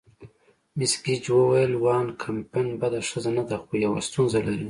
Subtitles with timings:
[0.77, 4.59] مس ګیج وویل: وان کمپن بده ښځه نه ده، خو یوه ستونزه لري.